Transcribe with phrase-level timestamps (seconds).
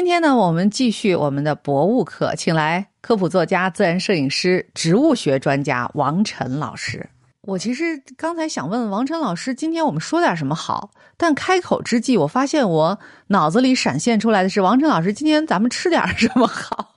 [0.00, 7.06] 今天呢，我们继续我们的博物课，请来科普作家、自然摄影师、植物学专家王晨老师。
[7.42, 10.90] 我其实刚才想问王晨老师，今天我们说点什么好？
[11.18, 16.94] 但开口之际，我发现我脑子里闪现出来的是王晨老师，今天咱们吃点什么好？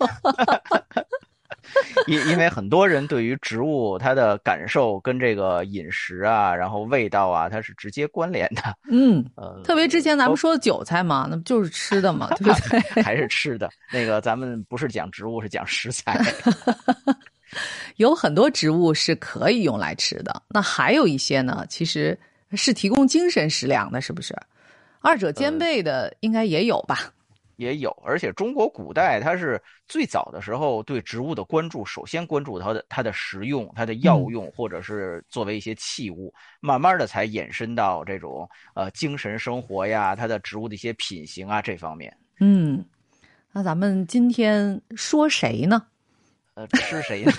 [2.08, 8.62] 因因为很多人对于植物它的感受跟这个饮食啊，然后味道啊，它是直接关联的。
[8.90, 12.80] 嗯，呃，特别之前咱们说的韭菜嘛，那不就是吃的嘛，对不对？
[13.04, 13.70] 还是吃的。
[13.92, 16.20] 那个咱们不是讲植物，是讲食材。
[17.98, 22.18] 有很多植物是可以用来吃的，那还有一些呢，其实
[22.54, 24.36] 是提供精神食粮的，是不是？
[25.02, 27.12] 二者兼备的应该也有吧？
[27.56, 42.16] 也有，而且中国古代它是最早的时候对植物的关注，首先关注它的它的食用、它的药用，或者是作为一些器物，慢慢的才延伸到这种呃精神生活呀，它的植物的一些品行啊这方面。
[42.40, 42.84] 嗯，
[43.52, 45.86] 那咱们今天说谁呢？
[46.56, 47.32] 呃，吃谁呢？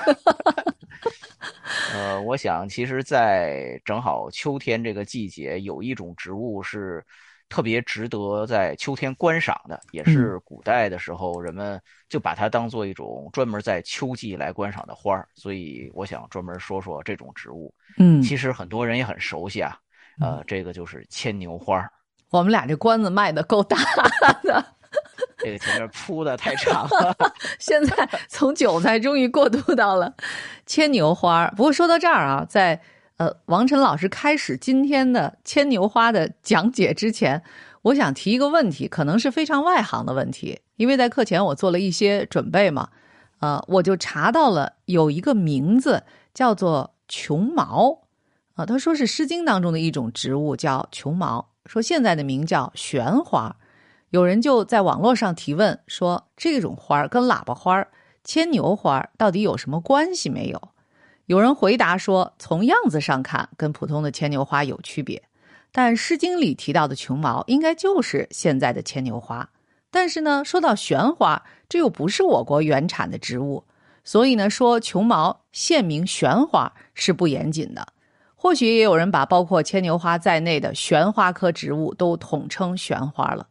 [1.93, 7.05] 呃，我想其实，在正好秋天这个季节，有一种植物是。
[7.49, 17.73] 特别值得在秋天观赏的，也是古代的时候人们就把它当做一种专门在秋季来观赏的花儿，所以我想专门说说这种植物。
[17.99, 19.79] 嗯，其实很多人也很熟悉啊，
[20.21, 21.89] 呃，这个就是牵牛花。
[22.31, 23.77] 我们俩这关子卖的够大
[24.43, 24.65] 的，
[25.39, 27.17] 这个前面铺的太长了。
[27.61, 30.13] 现在从韭菜终于过渡到了
[30.67, 31.47] 牵牛花。
[31.57, 32.81] 不过说到这儿啊，在。
[33.17, 37.41] 呃，王晨老师开始今天的牵牛花的讲解之前，
[37.83, 42.89] 我想提一个问题，可能是非常外行的问题，因为在课前我做了一些准备嘛，
[43.39, 46.03] 呃，我就查到了有一个名字
[46.35, 48.01] 叫做琼毛，
[48.55, 53.55] 啊，他说是《诗经》当中的一种植物叫琼毛，说现在的名叫玄花，
[54.11, 57.87] 有人就在网络上提问说，这种花跟喇叭花、
[58.25, 60.71] 牵牛花到底有什么关系没有？
[61.27, 65.23] 有人回答说，从样子上看，跟普通的牵牛花有区别，
[65.73, 69.49] 但《诗经》里提到的琼毛应该就是现在的牵牛花。
[69.91, 73.65] 但是呢，说到玄花，这又不是我国原产的植物，
[74.05, 77.95] 所以呢，说琼毛现名玄花是不严谨的。
[78.35, 83.47] 或许也有人把包括牵牛花在内的玄花科植物都统称玄花了。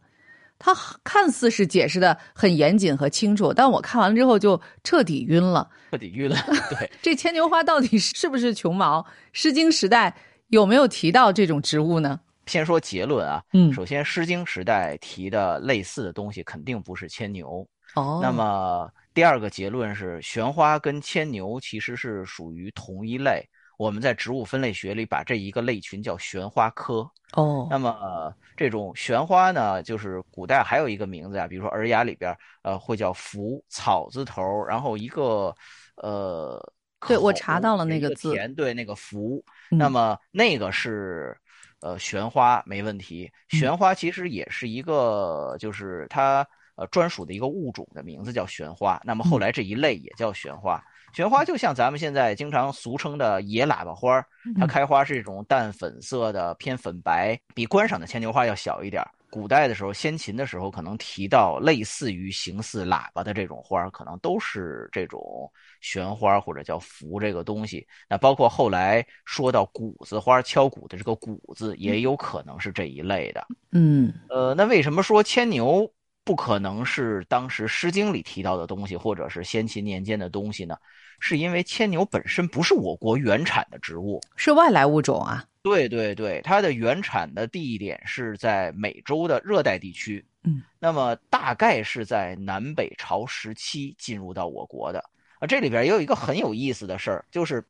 [0.66, 6.38] 他看似是解释的很严谨和清楚，但我看完了之后就彻底晕了，彻底晕了。
[6.72, 9.02] 对，这牵牛花到底是不是琼毛？
[9.34, 10.16] 《诗经》时代
[10.48, 12.18] 有没有提到这种植物呢？
[12.46, 17.68] 先说结论啊，嗯，首先《诗经》时代提的类似的东西肯定不是牵牛。
[17.96, 23.46] 哦，那么第二个结论是，玄花跟牵牛其实是属于同一类。
[23.78, 27.10] 我们在植物分类学里把这一个类群叫玄花科。
[27.34, 35.56] 哦，那么这种玄花呢，就是古代还有一个名字呀，比如说《尔雅》里边，呃，会叫茯，草字头，然后一个，
[35.96, 36.62] 呃，
[37.08, 39.42] 对我查到了那个字，对，那个茯，
[39.72, 41.36] 那么那个是，
[41.82, 43.32] 呃，玄花没问题。
[43.50, 49.02] 玄花其实也是一个，就是它呃专属的一个物种的名字叫玄花。
[49.04, 50.80] 那么后来这一类也叫玄花。
[51.14, 54.20] 玄花就像咱们现在经常俗称的野喇叭花，
[54.60, 59.04] 它开花是一种淡粉色的，偏粉白，比观赏的牵牛花要小一点。
[59.30, 65.52] 古代的时候，先秦的时候，可能提到类似于形似喇叭的这种花，可能都是这种
[65.82, 67.86] 玄花或者叫符这个东西。
[68.10, 73.46] 那包括后来说到谷子花，敲鼓的这个谷子，也有可能是这一类的。
[73.72, 75.88] 嗯，呃，那为什么说牵牛？
[76.26, 80.74] 不可能是当时《诗经》里提到的东西，或者是先秦年间的东西呢？
[81.20, 85.46] 是因为牵牛本身不是我国原产的植物，是外来物种啊。
[85.62, 90.26] 对对对，它的原产的地点是在美洲的热带地区。
[90.44, 95.00] 嗯，那么大概是在南北朝时期进入到我国的。
[95.40, 97.64] 啊，这里边也有一个很有意思的事儿，就是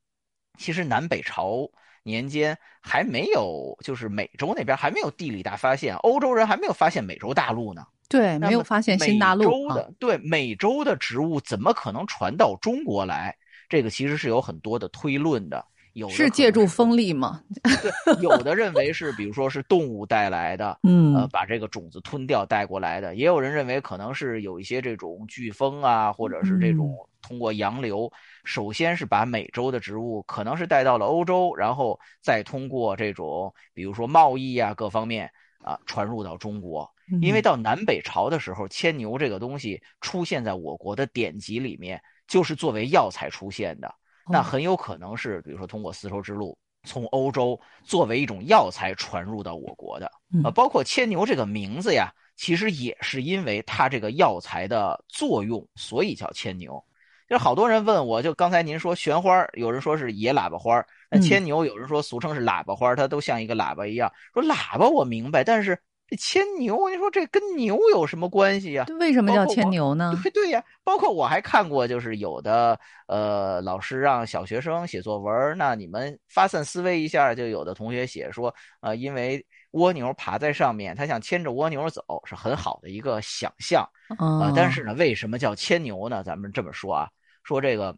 [0.57, 1.69] 其实南北朝
[2.01, 7.85] 年间还没有，就是美洲那边还没有地理大发现，欧洲人还没有发现美洲大陆呢。
[8.19, 9.43] 对，没有发现新大陆。
[9.43, 13.35] 美洲的对美洲的植物怎么可能传到中国来？
[13.67, 15.65] 这个其实是有很多的推论的。
[15.93, 17.41] 有是借助风力吗？
[18.05, 23.15] 对，有的认为是，比如说是动物带来的，嗯，呃，把这个种子吞掉带过来的。
[23.15, 28.11] 也有人认为可能是有一些这种飓风啊，或者是这种通过洋流，
[28.43, 35.29] 首先是把美洲的植物可能是带到了欧洲，然后再通过这种比如说贸易啊各方面
[35.59, 36.91] 啊传入到中国。
[37.21, 43.93] 因为到南北朝的时候，牵牛这个东西出现在我国的典籍里面，就是作为药材出现的。
[44.29, 50.09] 那很有可能是，比如说通过丝绸之路从欧洲作为一种药材传入到我国的。
[50.43, 56.83] 呃，包括牵牛这个名字呀，其实也是因为它这个药材的作用，所以叫牵牛。
[57.29, 64.11] 就好多人问我，就刚才您说玄花，有人说是野喇叭花，那牵牛有人说俗称是喇叭花，它都像一个喇叭一样。
[64.33, 68.85] 说喇叭我明白，但是这牵牛，你说这跟牛有什么关系呀？
[68.99, 70.13] 为什么叫牵牛呢？
[70.21, 79.45] 对对呀，包括我还看过，就是有的呃老师让小学生写作文，那你们发散思维一下，就有的同学写说，呃，因为。
[79.73, 83.83] 蜗牛爬在上面，他想牵着蜗牛走，是很好的一个想象
[84.19, 84.53] 啊。
[84.55, 86.23] 但是呢，为什么叫牵牛呢？
[86.23, 87.09] 咱们这么说啊，
[87.41, 87.97] 说这个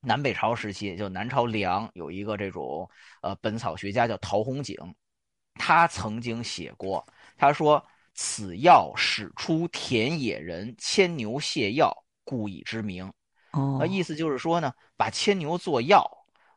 [0.00, 2.88] 南北朝时期，就南朝梁有一个这种
[3.20, 4.76] 呃本草学家叫陶弘景，
[5.54, 7.04] 他曾经写过，
[7.38, 7.82] 他说
[8.14, 11.90] 此药始出田野人牵牛泻药，
[12.24, 13.10] 故以之名。
[13.52, 16.06] 哦，意思就是说呢，把牵牛做药，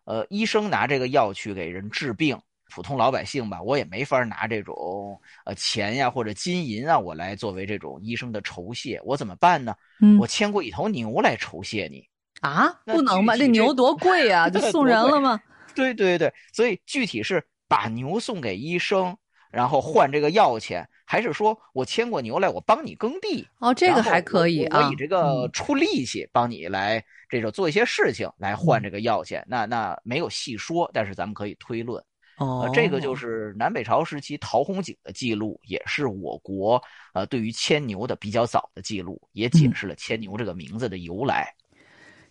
[0.03, 2.37] 呃，医生拿这个药去给人治病。
[2.73, 9.75] 普通老百姓吧，我也没法拿这种呃钱呀或者金银啊，我来作为这种医生的酬谢，我怎么办呢？
[10.01, 12.01] 嗯，我牵过一头牛来酬谢你
[12.39, 12.69] 啊？
[12.85, 13.35] 不能吧？
[13.35, 15.37] 这牛多贵啊， 就送人了吗？
[15.75, 19.17] 对对对，所以具体是把牛送给医生，
[19.51, 23.47] 然后换这个药钱，还是说我牵过牛来，我帮你耕地？
[23.59, 32.03] 哦，这个还可以啊，我以这个出力气帮你来这个做一些事情来换这个药钱，那那没有细说，但是咱们可以推论。
[32.37, 36.81] 哦，这个就是南北朝时期陶弘景的记录，也是我国
[37.13, 41.53] 呃对于牵牛的比较早的记录，也解释了牵牛这个名字的由来。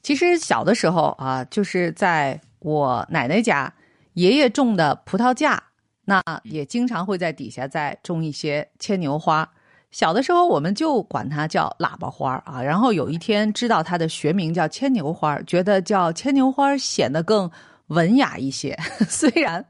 [0.03, 3.73] 其实小的时候啊，就是在我奶奶家，
[4.15, 5.63] 爷爷种的葡萄架，
[6.11, 9.49] 那也经常会在底下再种一些牵牛花。
[9.93, 17.51] 小的时候我们就管它叫喇叭花啊，然后有一天知道它的学名叫牵牛花，觉得叫牵牛花显得更。
[17.91, 18.79] 文雅一些，
[19.11, 19.65] 虽然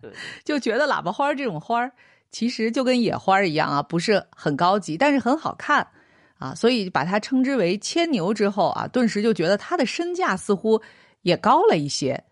[0.44, 1.90] 就觉得喇叭花这种花
[2.30, 5.86] 其实就跟野花一样啊，不是很高级，但是很好看
[6.38, 10.78] 啊，所以把它称之为牵牛之后啊，顿时就觉得它的身价似乎
[11.22, 12.22] 也高了一些。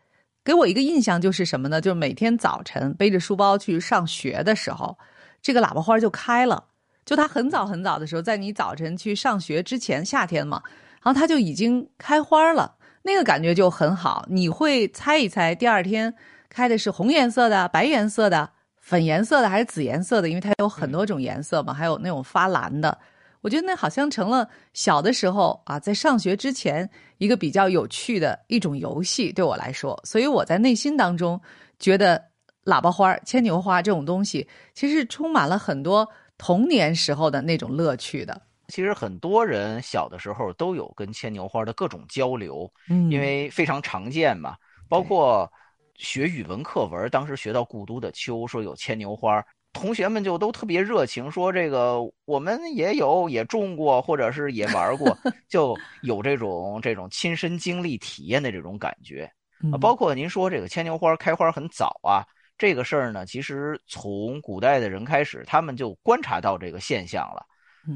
[0.48, 1.78] 给我一个印象就是什么呢？
[1.78, 4.96] 就是每天早晨背着书包去上学的时候，
[5.42, 6.64] 这个喇叭花就开了。
[7.04, 10.62] 就它很早很早的时候，在你早晨去上学之前，夏天嘛，
[11.02, 12.76] 然后它就已经开花了。
[13.02, 16.14] 那个感觉就很好，你会猜一猜第二天
[16.48, 18.48] 开的是红颜色的、白颜色的、
[18.80, 20.30] 粉颜色的还是紫颜色的？
[20.30, 22.96] 因为它有很多种颜色嘛，还有那种发蓝的。
[23.40, 26.88] 我觉得那好像成了小的时候啊，在上学之前
[27.18, 29.98] 一个比较有趣的一种游戏，对我来说。
[30.04, 31.40] 所以我在内心当中
[31.78, 32.22] 觉得
[32.64, 38.40] 喇叭花、牵牛花这种东西，其实充满了很多童年时候的那种乐趣的。
[38.68, 44.54] 其实很多人小的时候都有跟牵牛花的各种交流，嗯，因为非常常见嘛。
[44.90, 45.50] 包括
[45.96, 55.16] 学语文课文，当时学到《故都的秋》，说有牵牛花，同学们就都特别热情，说这个我们也有，也种过，或者是也玩过，
[55.48, 59.30] 就有这种这种亲身经历体验的这种感觉。
[59.72, 62.22] 啊，包括您说这个牵牛花开花很早啊，
[62.56, 67.44] 这个事儿呢，其实从古代的人开始，他们就观察到这个现象了。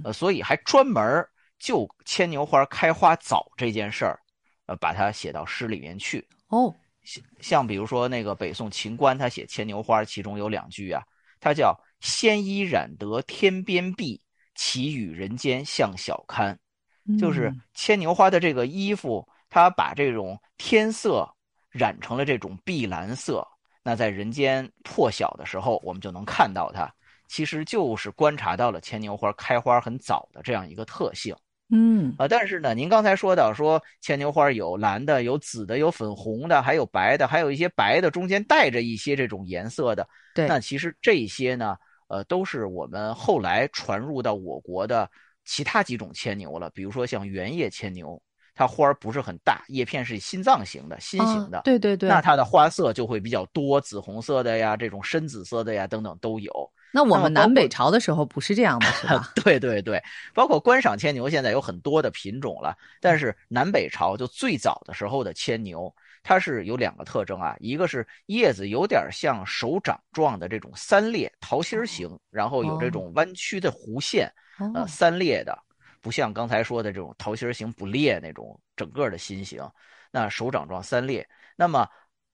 [0.04, 1.24] 呃，所以还专门
[1.58, 4.18] 就牵牛花开花早这件事儿，
[4.66, 6.26] 呃，把它写到诗里面去。
[6.48, 6.74] 哦，
[7.04, 11.02] 像像比如说那个北宋秦观，他写牵牛花，其中有两句啊，
[11.42, 14.22] 他叫“鲜衣染得天边碧，
[14.54, 16.56] 其与人间向小堪”，
[17.18, 21.28] 就是牵牛花的这个衣服，它把这种天色
[21.68, 23.44] 染成了这种碧蓝色，
[23.82, 26.88] 那在人间破晓的时候，我们就能看到它。
[27.26, 31.34] 其实就是观察到了牵牛花开花很早的这样一个特性，
[31.74, 40.06] 嗯啊，但是呢，您刚才说到说牵牛花有蓝的、有紫的、有粉红的，还有白的，还有一些白的中间带着一些这种颜色的。
[40.34, 41.74] 对，那其实这些呢，
[42.08, 45.10] 呃，都是我们后来传入到我国的
[45.46, 48.20] 其他几种牵牛了，比如说像圆叶牵牛，
[48.54, 56.52] 它花儿不是很大，叶片是心脏型的、心形的，对对对，那它的花色就会比较多，紫红色的呀，这种深紫色的呀，等等都有。
[56.92, 59.32] 那我们南北朝的时候不是这样的，是吧？
[59.42, 60.02] 对对对，
[60.34, 62.76] 包括观赏牵牛，现在有很多的品种了。
[63.00, 74.30] 但是南北朝就最早的时候的牵牛，它是有两个特征啊，一个是叶子有点像手掌状的这种三裂桃心形，然后有这种弯曲的弧线，
[74.74, 75.58] 呃，三裂的，
[76.00, 79.66] 不像刚才说的这种桃心形不裂那种整个的心形。
[80.10, 81.88] 那手掌状三裂，那么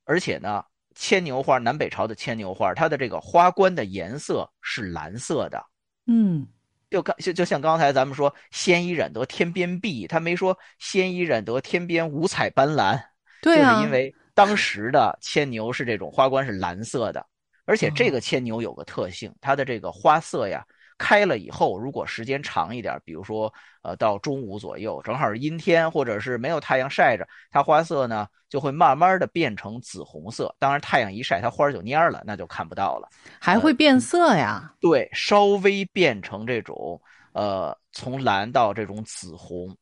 [0.05, 0.65] 而且呢？
[0.99, 5.65] 牵牛花，南北朝的牵牛花，它的这个花冠的颜色是蓝色的。
[6.07, 6.45] 嗯，
[6.91, 13.01] 就刚就就像刚才咱们说“鲜衣染得天边碧”，他没说“鲜衣染得天边五彩斑斓”。
[13.41, 17.25] 对啊，就是因为当时的牵牛是这种花冠是蓝色的，
[17.65, 20.67] 而且这个牵牛有个特性，它的这个花色呀
[20.99, 23.53] 开了以后，如果时间长一点，比如说
[23.83, 30.55] 呃到中午左右，正好是阴天，或者是没有太阳晒着，它花色呢就会慢慢的变成紫红色。
[30.59, 33.09] 当然太阳一晒，它花就蔫了，那就看不到了。
[33.41, 34.75] 还会变色呀？
[34.81, 37.01] 对，稍微变成这种
[37.33, 39.75] 呃从蓝到这种紫红。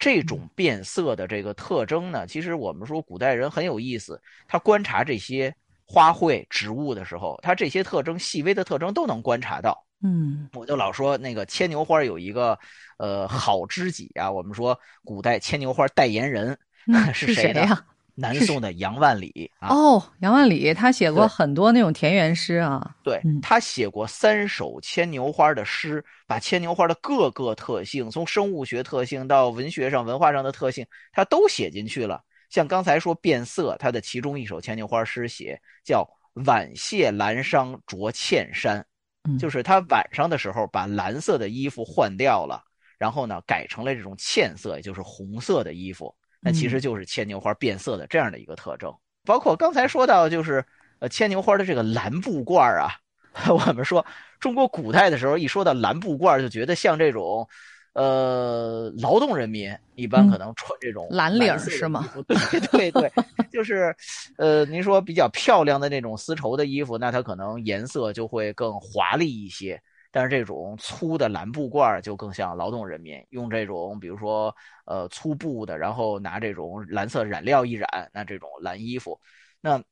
[0.00, 5.52] 这种变色的这个特征呢，其实我们说古代人很有意思，他观察这些
[5.84, 9.76] 花卉植物的时候，他这些特征细微的特征都能观察到。
[10.02, 12.58] 嗯，我就老说那个牵牛花有一个
[12.98, 16.56] 呃好知己啊，我们说古代牵牛花代言人
[17.12, 17.84] 是谁呀？
[18.14, 22.96] 南宋的杨万里啊，哦，杨万里，他写过很多那种田园诗啊。
[23.04, 32.20] 对他写过三首牵牛花的诗，把牵牛花的各个特性，从生物学特性到文学上、文化上的特性，他都写进去了。
[32.50, 36.04] 像刚才说变色，他的其中一首牵牛花诗写叫
[36.44, 38.84] “晚谢兰裳着茜衫”，
[39.38, 42.62] 就是他晚上的时候把蓝色的衣服换掉了，
[42.98, 46.14] 然后呢改成了这种嵌色，也就是红色的衣服。
[46.40, 48.94] 那其实就是牵牛花变色的这样的一个特征，
[49.24, 50.64] 包括刚才说到，就是
[51.00, 52.94] 呃牵牛花的这个蓝布褂啊，
[53.50, 54.06] 我们说
[54.38, 57.48] 中国古代的时候，一说到蓝布褂，就觉得像这种，
[57.98, 62.08] 呃，劳动人民一般可能穿这种蓝领是吗？
[62.28, 63.12] 对 对对，
[63.52, 63.92] 就是，
[64.36, 69.82] 呃，您说比较漂亮的那种丝绸的衣服，那它可能颜色就会更华丽一些。
[70.12, 74.54] 但是这种粗的蓝布褂就更像劳动人民用这种，比如说
[74.86, 79.20] 呃粗布的，然后拿这种蓝色染料一染，那这种蓝衣服，
[79.60, 79.82] 那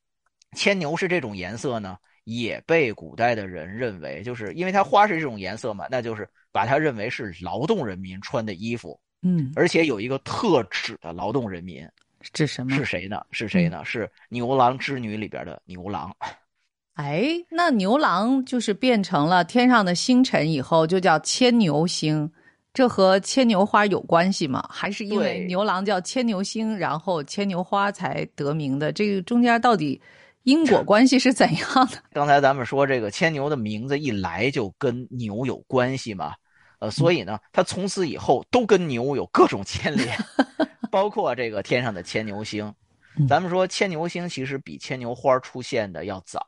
[0.53, 1.97] 牵牛是这种颜色呢，
[2.27, 8.99] 也被古代的人认为，就是因为它花是这种颜色嘛，那就是把它认为是劳动人民穿的衣服。
[9.21, 11.87] 嗯，而且有一个特指的劳动人民，
[12.33, 12.75] 指什么？
[12.75, 13.25] 是谁呢？
[13.31, 13.81] 是谁呢？
[13.85, 16.13] 是牛郎织女里边的牛郎。
[16.95, 22.29] 哎，那牛郎就是变成了天上的星辰以后，就叫牵牛星，
[22.73, 24.67] 这和牵牛花有关系吗？
[24.69, 28.91] 还是因为牛郎叫牵牛星，然后牵牛花才得名的？
[28.91, 30.01] 这个中间到底
[30.47, 32.01] 因果关系是怎样的？
[32.13, 36.33] 刚才咱们说这个牵牛的名字一来就跟牛有关系嘛，
[36.79, 40.17] 呃，所以呢，它从此以后都跟牛有各种牵连，
[40.89, 42.73] 包括这个天上的牵牛星。
[43.27, 46.41] 咱们说牵牛星其实比牵牛花出现的要早。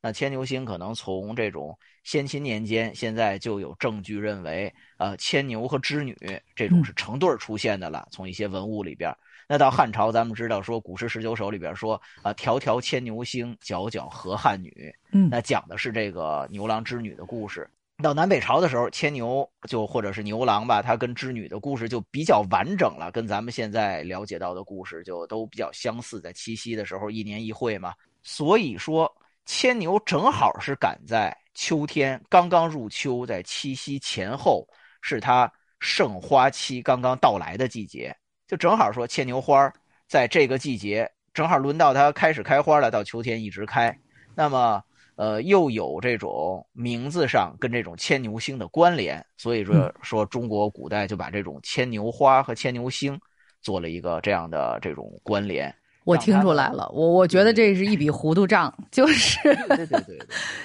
[0.00, 6.16] 那牵牛星可能从这种先秦年间，现在就有证据认为，呃，牵牛和织女
[6.54, 8.08] 这种是成对出现的了。
[8.10, 9.12] 从一些文物里边，
[9.48, 14.94] 那到汉朝，咱们知道说《古诗十九首》里边说，啊，迢迢牵牛星，皎皎河汉女。
[15.12, 17.68] 嗯，那讲的是这个牛郎织女的故事。
[18.02, 26.20] 到南北朝的时候，牵牛就或者是牛郎吧，他跟织女的故事就比较完整了，跟咱们现在了解到的故事就都比较相似。
[26.20, 29.10] 在七夕的时候，一年一会嘛，所以说。
[29.48, 34.66] 牵牛正好是赶在秋天刚刚入秋，在七夕前后，
[35.02, 35.48] 是它
[35.78, 38.12] 盛花期刚刚到来的季节，
[38.46, 39.72] 就正好说牵牛花
[40.08, 43.96] 在这个季节正好轮到它开始开花了，到秋天一直开。
[44.34, 44.82] 那么，
[45.16, 53.18] 呃，又有这种名字上跟这种牵牛星的关联，所以说说中国古代就把这种牵牛花和牵牛星
[53.60, 55.74] 做了一个这样的这种关联。
[56.04, 59.42] 我听出来了，我我觉得这是一笔糊涂账，就是
[59.76, 60.18] 对对对，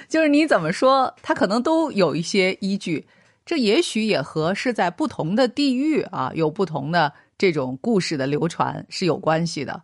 [0.07, 3.07] 就是你怎么说，它可能都有一些依据，
[3.43, 7.11] 这也许也和是在不同的地域啊，有不同的
[7.41, 9.81] 这种故事的流传是有关系的。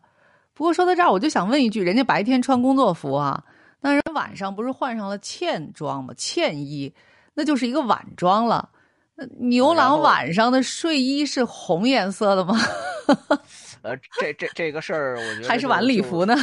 [0.54, 3.44] 不过说到这儿，我就想问一句，人家白天穿工作服啊，
[3.82, 6.14] 那人晚上不是换上了茜装吗？
[6.16, 6.94] 茜衣，
[7.34, 8.70] 那就是一个晚装了。
[9.16, 12.56] 那牛郎晚上的睡衣是红颜色的吗？
[13.82, 16.36] 呃，这这这个事儿，我觉得还是晚礼服呢，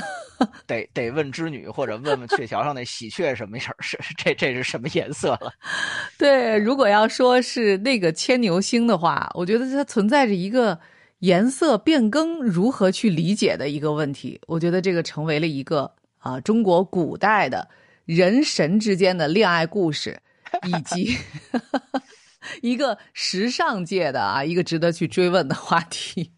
[0.66, 5.52] 得得问织女或者问问鹊桥上那喜鹊什么样儿，是这这是什么颜色了？
[6.18, 10.76] 对，如果要说是那个牵牛星的话，我觉得它存在着一个
[11.24, 14.38] 颜色变更如何去理解的一个问题。
[14.46, 17.66] 我觉得这个成为了一个啊中国古代的
[18.04, 20.20] 人神之间的恋爱故事，
[20.68, 21.16] 以及
[22.60, 26.30] 一个时尚界的啊一个值得去追问的话题。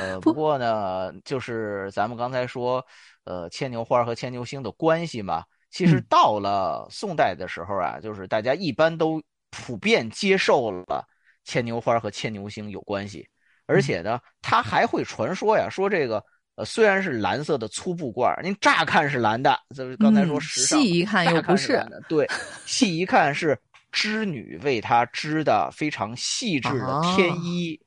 [0.00, 2.82] 呃，不过呢，就是咱们刚才说，
[3.24, 11.06] 呃，牵牛花和牵牛星的关系嘛，其实到了宋代的时候啊，就是大家一般都普遍接受了
[11.44, 13.28] 牵牛花和牵牛星有关系，
[13.66, 16.22] 而且呢，他还会传说呀，说这个
[16.56, 22.28] 呃虽然是蓝色的粗布褂，您乍看是蓝的，就是刚才说时尚，细一看又不是，对，
[22.66, 23.58] 细一看是
[23.90, 27.80] 织女为他织的非常细致的天衣。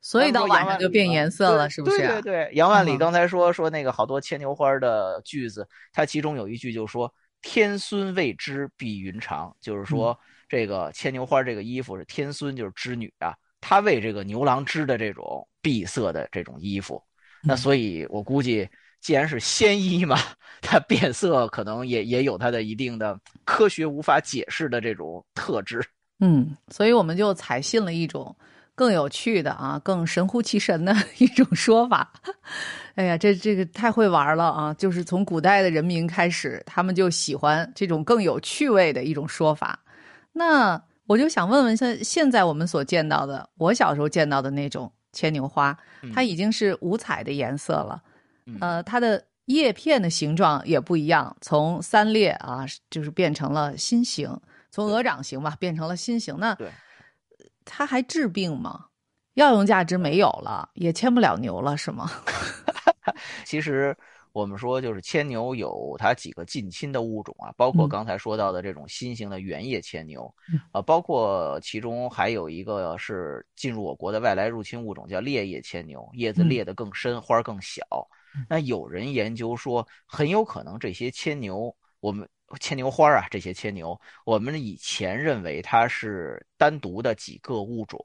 [0.00, 1.98] 所以到晚上就变颜色了，是不是？
[1.98, 10.18] 对对对，杨万里刚才说说那个好多牵牛花的句子，他其中有一句就说“天孙未知碧云长”，就是说
[10.48, 17.02] 这个牵牛花这个衣服是天孙，就是织女啊，她为这个牛郎织的这种闭色的这种衣服。
[17.42, 18.68] 那所以，我估计，
[19.00, 20.16] 既然是仙衣嘛，
[20.60, 25.80] 它变色可能也也有它的一定的科学无法解释的这种特质。
[26.20, 28.34] 嗯，所以我们就采信了一种
[28.74, 32.12] 更有趣的啊，更神乎其神的 一种说法。
[32.96, 34.74] 哎呀，这这个太会玩了啊！
[34.74, 39.78] 就是从古代的人民开始，他们就喜欢这种更有趣味的一种说法。
[40.32, 45.76] 那我就想问问，现现在我们所见到的，我小时候见到的那种牵牛花，
[46.14, 48.02] 它已经是五彩的颜色了，
[48.60, 54.38] 呃，它的叶片的形状也不一样，从三裂啊，就是变成了心形，
[54.70, 56.36] 从鹅掌形吧变成了心形。
[56.38, 56.54] 那
[57.64, 58.84] 它还治病吗？
[59.32, 62.10] 药用价值没有了，也牵不了牛了，是吗？
[63.46, 63.96] 其实
[64.32, 70.32] 我们说，就是牵牛有它几个近亲的物种啊，包括刚才说到的这种新型的原叶牵牛，
[70.72, 77.82] 啊，包括其中还有一个是进入我国的外来入侵物种，叫裂叶牵牛，叶子裂得更深，花更小。
[78.48, 82.28] 那有人研究说，很有可能这些牵牛，我们
[82.60, 87.98] 牵牛花啊，这些牵牛，我们以前认为它是单独的几个物种。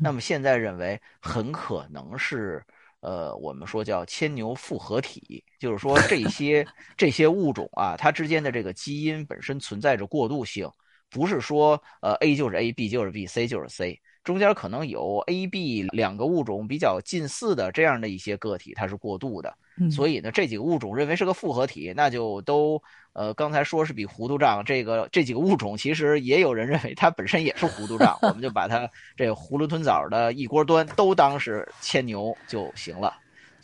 [0.00, 2.64] 那么现在认为很可能是，
[3.02, 6.64] 呃，我们说叫牵牛复合体，就是说这些
[6.96, 10.70] 这些物种啊，它之间的这个基因本身存在着过渡性，
[11.10, 19.52] 不是说呃 A 就是 A，B 就是 B，C 就是 C，中间可能有 A、B 两个物种比较近似的这样的一些个体，它是过渡的。
[19.90, 22.80] 所以呢，这几个物种认为是个复合体，那就都
[23.14, 33.14] 呃，刚才说是比糊涂账，这个这几个物种其实也有人认为它本身也是糊涂账，我们就把它这囫囵吞枣的一锅端，都当是牵牛就行了。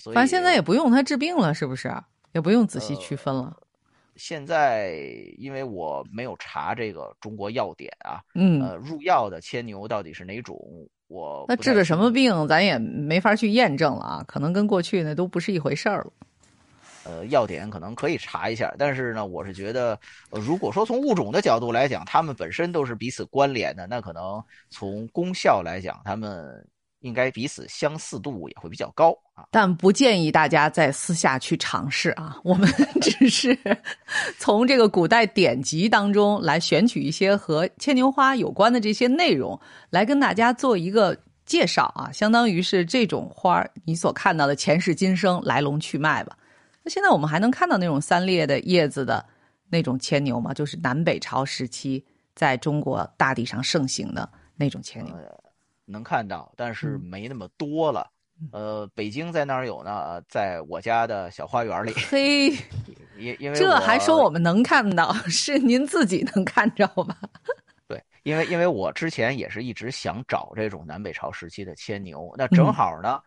[0.06, 1.94] 反正现在也不用它治病了，是不是？
[2.32, 3.54] 也不用仔细区分了。
[4.18, 4.92] 现在
[5.38, 10.58] 因为我没有查这个中国药典啊，嗯，呃，入药的牵牛到底是哪种？
[11.06, 16.12] 我那治的什么病，咱也没法去验证了啊，可能跟过去那都不是一回事儿了。
[17.04, 26.66] 呃，要点可能可以查一下，但是呢，我是觉得，呃如果说从物种的角度来讲，它们本身都是彼此关联的，那可能从功效来讲，它们。
[27.00, 32.36] 应该彼此相似度也会比较高啊，但不建议大家在私下去尝试啊。
[32.42, 32.68] 我们
[33.00, 33.56] 只是
[34.38, 39.58] 从这个古代典籍当中来选取一些和牵牛花有关的这些内容，
[39.90, 46.36] 来跟大家做一个介绍啊，相当于是这种花你所看到的前世今生来龙去脉吧。
[46.82, 49.24] 那现在我们还能看到那种三裂的叶子的
[49.70, 50.52] 那种牵牛吗？
[50.52, 55.14] 就是南北朝时期在中国大地上盛行的那种牵牛。
[55.88, 58.06] 能看到，但是没那么多了。
[58.52, 61.92] 呃，北京在那儿有呢，在我家的小花园里。
[62.08, 62.50] 嘿，
[63.16, 67.16] 因因 为这还说我们能看到，是您自己能看着吗？
[67.88, 73.20] 对，因为因为我之前也是一直想找这种南北朝时期的牵牛，那正好呢，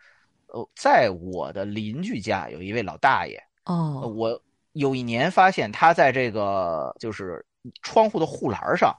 [0.47, 3.37] 呃，在我的邻居家有一位老大爷。
[3.65, 7.45] 哦，我有一年发现他在这个就是
[7.81, 8.95] 窗户的护栏上。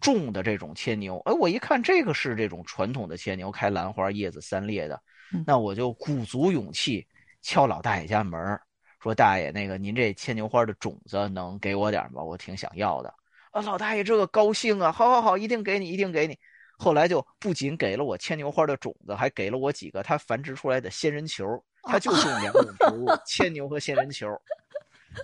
[0.00, 5.00] 种的这种牵牛，哎，我一看这个是这种传统的牵牛，开兰花，叶子三裂的，
[5.46, 7.06] 那我就鼓足勇气
[7.42, 8.58] 敲老大爷家门
[9.02, 12.22] 说大爷，那个您这牵牛花的种子能给我点吗？
[12.22, 13.12] 我挺想要的。
[13.50, 16.38] 啊，老大爷这个高兴啊，好好好，一定给你，一定给你。
[16.78, 21.44] 后来就不仅给了我牵牛花的种子，还给了我几个他繁殖出来的仙人球，
[21.82, 24.28] 他就种两种植物， 牵牛和仙人球。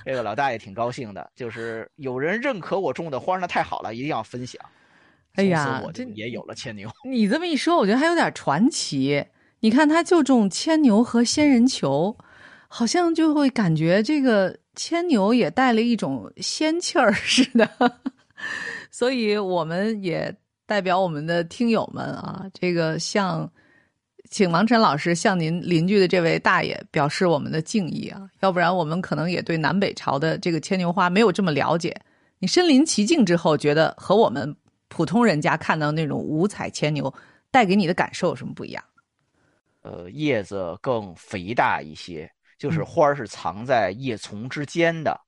[0.04, 4.60] 这个老大爷挺高兴的，就是有人认可我种的花，那太好了，一定要分享。
[5.34, 6.90] 哎呀，我这也有了牵牛。
[7.08, 9.24] 你这么一说，我觉得还有点传奇。
[9.60, 12.16] 你看，他就种牵牛和仙人球，
[12.68, 17.68] 好像就会感觉这个牵牛也带了一种仙气儿似的。
[18.90, 20.34] 所以，我们也
[20.66, 23.50] 代表我们的听友们啊，这个像。
[24.36, 31.98] 请王晨老师向您邻居的这位大爷表示我们的敬意啊，要不然我们可能也对南北朝的这个牵牛花没有这么了解。
[32.38, 34.54] 你身临其境之后，觉得和我们
[34.88, 37.10] 普通人家看到那种五彩牵牛
[37.50, 38.84] 带给你的感受有什么不一样？
[39.80, 45.18] 呃，叶子更肥大一些，就是花是藏在叶丛之间的。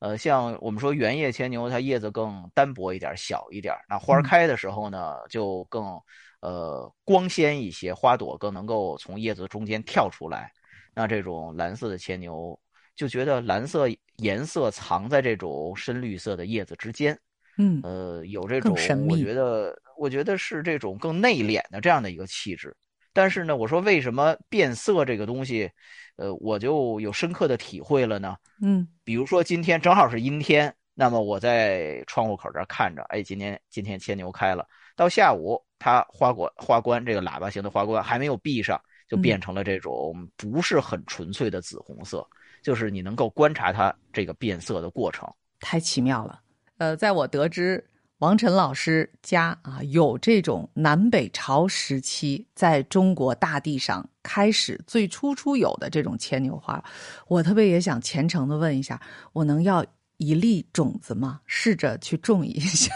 [0.00, 3.74] 呃，像我们说原叶牵牛，它叶子更单薄一点，小一点。
[3.88, 6.00] 那花开的时候呢，就更。
[6.40, 10.52] 呃，光鲜一些，花朵更能够从叶子中间跳出来。
[10.94, 12.56] 那这种蓝色的牵牛，
[12.94, 17.18] 就觉得蓝色颜色藏在这种深绿色的叶子之间。
[17.56, 18.72] 嗯，呃，有这种，
[19.08, 22.72] 我觉得，我觉得是这种更内敛的这样的一个气质。
[23.18, 25.68] 但是呢，我说为什么变色这个东西，
[26.14, 28.36] 呃，我就有深刻的体会了呢？
[28.62, 30.72] 嗯，比如说今天正好是阴天。
[30.94, 34.64] 那么我在窗户口这儿看着，哎，今天今天牵牛开了。
[34.94, 42.24] 到下午，它花果花冠这个喇叭形的花冠还没有闭上，就变成了这种不是很纯粹的紫红色，
[42.62, 45.28] 就是你能够观察它这个变色的过程，
[45.58, 46.40] 太奇妙了。
[46.76, 47.84] 呃，在我得知
[48.18, 56.82] 王晨老师家啊有这种南北朝时期在中国大地上开始最初出有的这种牵牛花，
[57.28, 59.00] 我特别也想虔诚的问一下，
[59.32, 61.40] 我能要一粒种子吗？
[61.46, 62.92] 试着去种一下。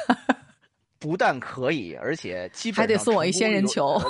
[0.98, 4.00] 不但可以，而且基本还得送我一仙人球，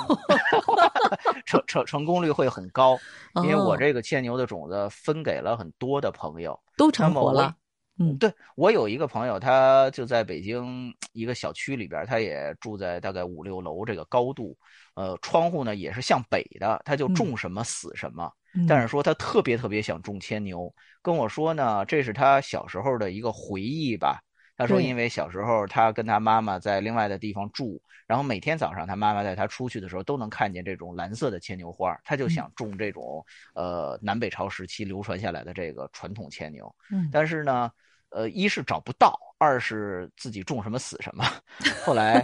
[1.45, 2.97] 成成成功率会很高。
[3.43, 7.55] 因为我这个牵牛的种子分给了很多的朋友，都成活了。
[7.99, 14.57] 嗯，对我有一个朋友，他就在北京一个小区里边，他也住在大概五六楼这个高度，
[14.95, 18.31] 呃，窗户呢也是向北的，他就种什么死什么。
[18.67, 24.19] 但是说他特别特别想种牵牛，跟我说呢，这是他小时候的一个回忆吧。
[24.55, 36.73] 他说：“因为小时候他跟他妈妈在另外的地方住，然后每天早上他妈妈带他出去的时候都能看见这种蓝色的牵牛花，他就想种这种呃南北朝时期流传下来的这个传统牵牛。
[36.91, 37.71] 嗯，但是呢，
[38.09, 41.25] 呃，一是找不到，二是自己种什么死什么。
[41.83, 42.23] 后来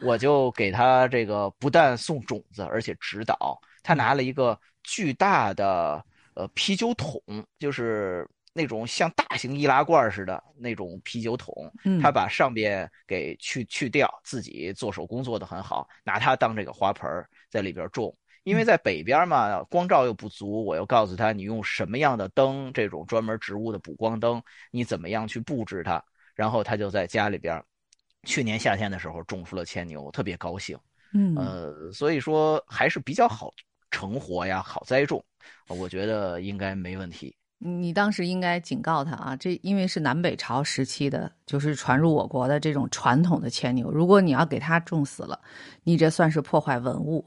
[0.00, 3.60] 我就给他这个不但送种子，而且指导。
[3.82, 6.02] 他拿了一个巨大的
[6.34, 7.20] 呃啤酒桶，
[7.58, 8.26] 就是。”
[8.56, 11.52] 那种像大型易拉罐似的那种啤酒桶，
[12.00, 17.06] 他把上边给去去掉，自己做手工做的很好，拿它当这个花盆
[17.50, 18.16] 在里边种。
[18.44, 26.02] 因为在北边嘛，光照又不足，我又告诉他你用什么样的灯，这种专门植物的补光灯，你怎么样去布置它。
[26.34, 27.62] 然后他就在家里边，
[28.22, 30.78] 去年夏天的时候种出了牵牛，特别高兴。
[31.12, 33.52] 嗯，呃，所以说还是比较好
[33.90, 35.24] 成活呀，好栽种，
[35.66, 37.36] 我觉得应该没问题。
[37.66, 45.40] 你当时应该警告他啊，这因为是南北朝时期的，就是传入我国的这种传统的牵牛，如果你要给他种死了，
[45.82, 47.24] 你这算是破坏文物。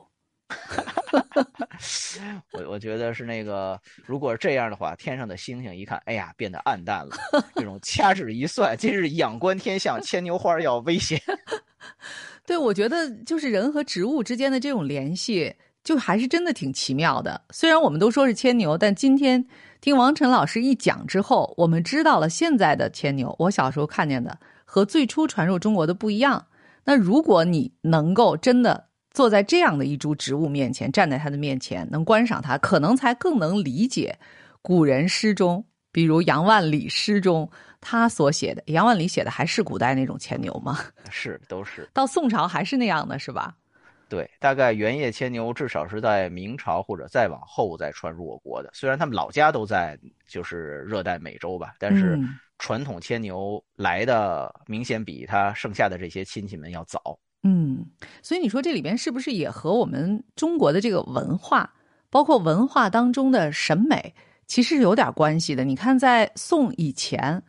[2.54, 7.18] 我我觉得是那个，如果这样的话，天上的星星一看，哎呀，变得暗淡了。
[7.56, 11.22] 这种掐指一算，今日仰观天象，牵牛花要危险。
[12.48, 17.42] 对，我觉得就是人和植物之间的这种联系，就还是真的挺奇妙的。
[17.52, 19.46] 虽然我们都说是牵牛，但今天。
[19.82, 26.46] 听王晨老师一讲之后，我们知道了现在的牵牛，我小时候看见的和最初传入中国的不一样。
[26.84, 34.18] 那如果你能够真的坐在这样的一株植物面前，站在它的面前，能观赏它，可能才更能理解
[34.62, 35.64] 古人诗中，
[35.94, 38.62] 比如杨万里诗中他所写的。
[38.66, 40.80] 杨万里写的还是古代那种牵牛吗？
[41.10, 41.88] 是，都是。
[41.94, 43.56] 到宋朝还是那样的，是吧？
[44.10, 48.72] 对，大概原叶牵牛至少是在明朝或者再往后再传入我国的。
[48.74, 52.20] 虽然他们老家都在就是热带美洲吧，但是
[52.58, 57.20] 传统牵牛来的明显比他剩下的这些亲戚们要早。
[57.44, 57.86] 嗯，
[58.24, 61.72] 所以你说这里边是不是也和我们中国的这个文化，
[62.10, 64.14] 包括文化当中的审美，
[64.48, 65.64] 其实有点关系的？
[65.64, 67.42] 你看，在宋以前。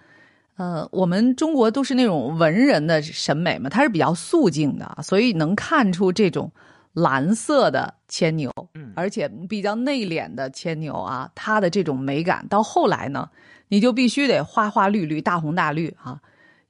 [0.61, 6.53] 呃，我们中国都是那种文人的审美嘛，它是比较素净的，所以能看出这种
[6.93, 13.27] 蓝色的牵牛，嗯，而且比较内敛的牵牛啊，它的这种美感，到后来呢，
[13.69, 16.21] 你就必须得花花绿绿、大红大绿啊，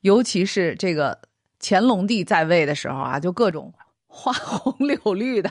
[0.02, 1.18] 尤其是这个
[1.60, 3.74] 乾隆帝在位的时候啊，就各种
[4.06, 5.50] 花红柳绿的，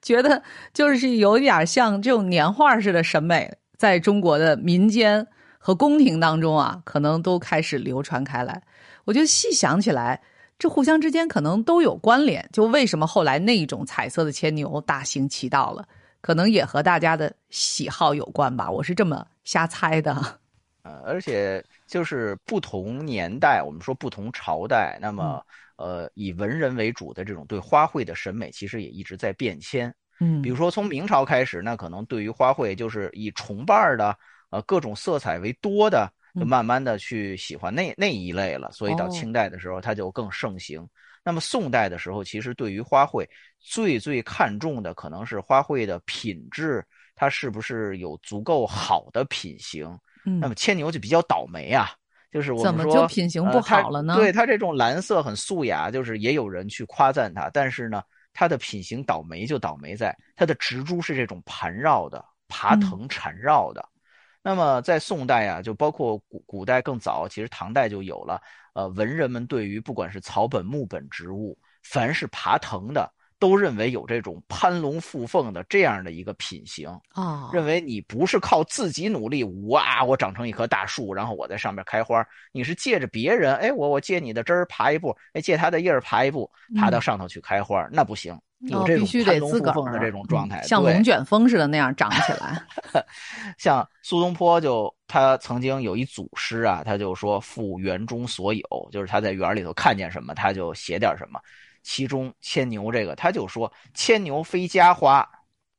[0.00, 5.26] 觉得就是有点像这种年画似的审美，在中国的民间。
[5.66, 8.62] 和宫廷当中啊，可能都开始流传开来。
[9.04, 10.22] 我就细想起来，
[10.60, 12.48] 这互相之间可能都有关联。
[12.52, 15.84] 就为什么后来那一种彩色的牵牛大行其道了，
[16.20, 18.70] 可能也和大家的喜好有关吧。
[18.70, 20.14] 我是这么瞎猜的。
[20.86, 25.44] 呃，而且就是不同年代，我们说不同朝代，那么
[25.78, 29.92] 呃，以文人为主的这种对花卉的审美，其实也一直在变迁。
[30.20, 34.16] 嗯，比如说从明朝开始，那可能对于花卉就是以重瓣的。
[34.50, 38.70] 呃，各种色彩为多的，就慢慢的去喜欢那那一类了。
[38.72, 40.86] 所以到清代的时候，它就更盛行。
[41.24, 43.26] 那么宋代的时候，其实对于花卉
[43.58, 46.84] 最最看重的，可能是花卉的品质，
[47.16, 49.86] 它是不是有足够好的品行。
[50.24, 51.90] 嗯，那么牵牛就比较倒霉啊，
[52.30, 54.14] 就是我们说怎么就品行不好了呢？
[54.14, 58.00] 对它这种蓝色很素雅，就是也有人去夸赞它，但是呢，
[58.32, 63.84] 它的品行倒霉就倒霉在它的植株是这种盘绕的、爬藤缠绕的。
[64.46, 68.40] 那么在宋代啊，就包括古古代更早，其实唐代就有了。
[68.74, 92.62] 呃，文人们对于不管是草本、木本植物，凡是爬藤的，都认为有这种攀龙附凤的这样的一个品行啊，认为你不是靠自己努力，哇，我长成一棵大树，然后我在上面开花，你是借着别人，哎，我我借你的枝儿爬一步，哎，借他的叶儿爬一步，爬到上头去开花，那不行，有这种攀龙附凤的这种状态，像龙卷风似的那样长起来。
[93.58, 101.38] 像苏东坡就他曾经有一祖诗啊，他就说赋园中所有，就是他在园里头看见什么，他就写点什么。
[101.86, 105.24] 其中牵牛这个，他就说牵牛非佳花，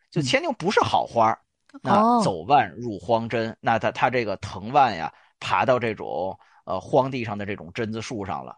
[0.09, 1.37] 就牵牛不是好花。
[1.81, 8.57] 那走腕入荒针，那他他这个藤蔓呀，爬到这种呃荒地上的这种榛子树上了，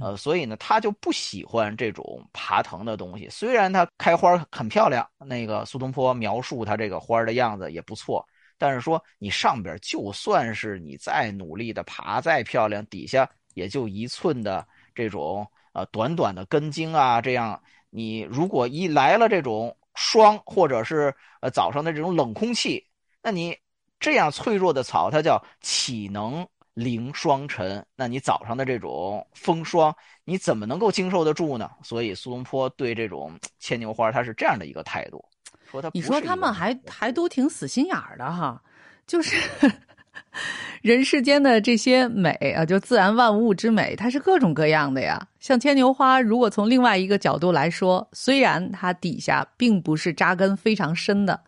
[0.00, 3.28] 呃，所以呢，他就不喜欢这种爬藤的东西。
[3.28, 15.46] 虽然它开花很漂亮，那个苏东坡描述它这个花的样子也不错，但是说你上边就算是你再努力的爬，再漂亮，底下也就一寸的这种。
[15.76, 22.82] 呃，短短的根茎啊，这样你如果一来了这种霜，或者是呃早上的这种冷空气，
[23.22, 23.54] 那你
[24.00, 27.84] 这样脆弱的草，它叫岂能凌霜尘？
[27.94, 31.70] 那你早上的这种风霜，你怎么能够经受得住呢？
[31.82, 35.22] 所以苏东坡对这种牵牛花，他是这样的一个态度，
[35.70, 38.62] 说他你说他们还还都挺死心眼儿的哈，
[39.06, 39.36] 就是。
[40.82, 45.20] 人世间的这些美啊，就自然万物之美，它是各种各样的呀。
[45.40, 51.40] 像牵牛花，如果从另外一个角度来说，虽然它底下并不是扎根非常深的，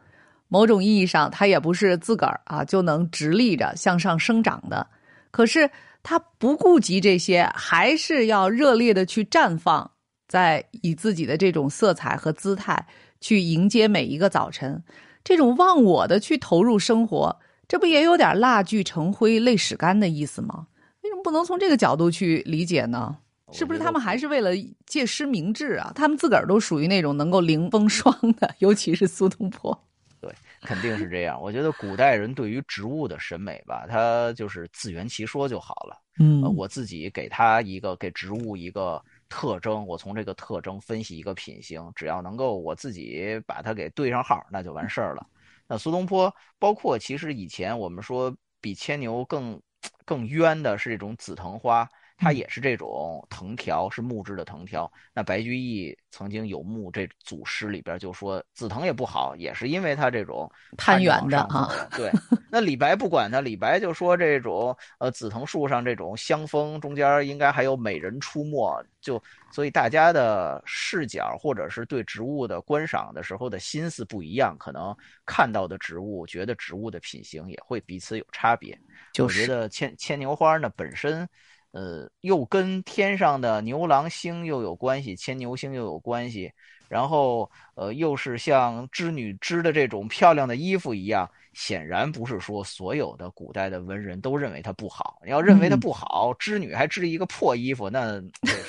[0.48, 4.86] 某种意义上它也不是自个儿啊就能直立着向上生长的，
[5.30, 5.70] 可是
[6.02, 9.88] 它不顾及这些，还是要热烈的去绽放，
[10.26, 12.86] 在以自己的这种色彩和姿态
[13.20, 14.82] 去迎接每一个早晨，
[15.22, 17.38] 这种忘我的去投入生活。
[17.68, 20.66] 这不也有点蜡炬成灰泪始干的意思吗？
[21.02, 23.18] 为什么不能从这个角度去理解呢？
[23.52, 24.50] 是不是他们还是为了
[24.86, 25.92] 借诗明志啊？
[25.94, 29.78] 他们自个儿都属于那种能够凌风霜的，尤其是苏东坡。
[30.20, 30.30] 对，
[30.62, 31.40] 肯定是这样。
[31.40, 35.96] 我觉得古代人对于植物的审美吧，他就是自圆其说就好了。
[36.18, 45.26] 嗯，我自己给他一个给植物一个特征，我从这个特征分析一个品行，只要能够我自己把它给对上号，那就完事儿了。
[45.68, 49.60] 那苏东坡，包括其实以前我们说比牵牛更
[50.04, 51.88] 更冤的是这种紫藤花。
[52.20, 54.90] 它也是这种藤条，是木质的藤条。
[55.14, 61.70] 那白居易曾经有墓这祖诗里边就说紫藤也不好，也是因为它这种攀援的啊。
[61.96, 62.10] 对，
[62.50, 74.92] 那李白不管他，李白就说这种呃紫藤树上这种香风中间应该还有美人出没，就所以大家的视角或者是对植物的观赏的时候的心思不一样，可能
[75.24, 78.76] 看到的植物觉得植物的品行也会彼此有差别。
[79.18, 81.28] 我觉得牵牵牛花呢本身。
[81.72, 86.50] 呃，又跟天上的牛郎星又有关系，牵牛星又有关系，
[86.88, 95.20] 然后呃，又是像织女织的这种漂亮的衣服一样，显然不是说所有的古代的文人都认为它不好。
[95.24, 98.18] 你要认为它不好，织女还织一个破衣服，那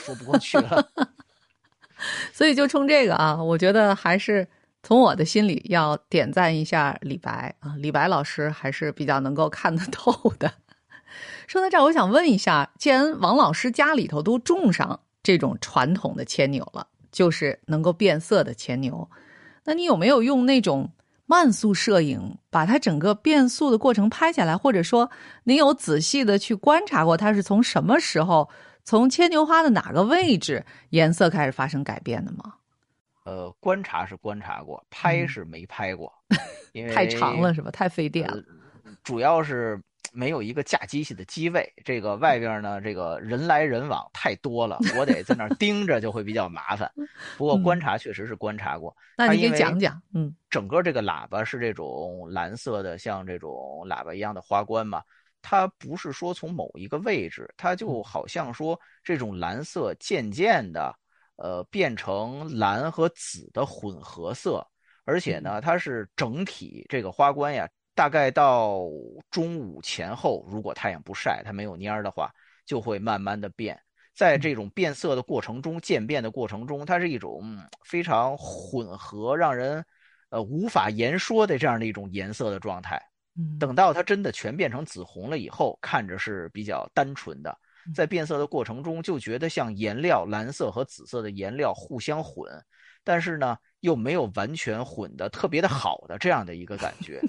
[0.06, 0.86] 说不过去了。
[2.34, 4.48] 所以就冲这个啊，我觉得还是
[4.84, 10.52] 从我的心里要点赞一下李白啊，李白老师还是比较能够看得透的。
[11.50, 19.10] 说到这儿，我想问一下，既然王老师家里头都种上这种传统的牵牛了，就是能够变色的牵牛，
[19.66, 20.92] 那你有没有用那种
[21.26, 24.56] 慢速摄影把它整个变速的过程拍下来？
[24.56, 25.10] 或者说，
[25.46, 28.48] 你有仔细的去观察过它是从什么时候，
[28.84, 32.54] 从牵牛花的哪个位置颜色开始发生改变的吗？
[33.26, 36.14] 呃，观察是观察过，拍是没拍过，
[36.74, 37.72] 因为太长了是吧？
[37.72, 38.38] 太费电了，
[39.04, 39.82] 主要是。
[40.12, 46.92] 没有一个架机器的机位，这个外边呢，这个人来人往太多了，我得在那儿盯着，就会比较麻烦。
[47.38, 48.96] 不过观察确实是观察过。
[49.18, 55.04] 那你给讲讲，嗯，整个这个喇叭是这种蓝色的，像这种喇叭一样的花冠嘛？
[55.42, 60.94] 它不是说从某一个位置，它就好像说这种蓝色渐渐的，
[61.38, 64.66] 呃，变成蓝和紫的混合色，
[65.06, 67.70] 而且呢，它是整体这个花冠呀。
[68.00, 68.80] 大概到
[69.30, 72.32] 中午前后，如果太阳不晒，它没有蔫儿的话，
[72.66, 73.78] 就会慢慢的变。
[74.16, 77.44] 在这种变色的过程中，渐变的过程中，它是一种
[77.84, 79.84] 非常混合、让人
[80.30, 82.98] 呃无法言说的这样的一种颜色的状态。
[83.60, 87.54] 等到它真的全变成紫红了以后，看着是比较单纯的。
[87.94, 92.50] 在变色的过程中，就觉得像颜料蓝色和紫色的颜料互相混，
[93.04, 97.22] 但是呢，又没有完全混的特别的好的这样的一个感觉。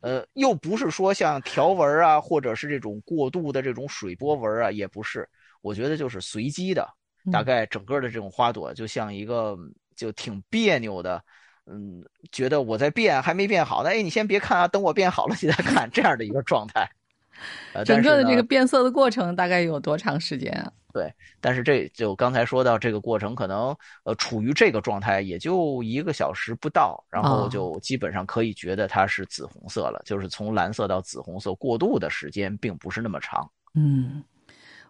[0.00, 5.28] 呃，又不是说像条纹啊，或者是这种过度的这种水波纹啊，也不是。
[5.60, 6.88] 我觉得就是随机的，
[7.30, 9.56] 大概整个的这种花朵就像一个
[9.94, 11.22] 就挺别扭的，
[11.66, 16.88] 嗯，觉得我在变还没变好呢，哎，你先别看啊，等我变好了你再看，这样的一个状态。
[17.84, 20.72] 整个的这个变色的过程大概有多长时间啊？
[20.92, 33.48] 对，但是这就刚才说到这个过程，可能呃处于这个状态也就一个小时不到，然后就基本上可以觉得它是紫红色了，就是从蓝色到紫红色过渡的时间并不是那么长。
[33.74, 34.24] 嗯，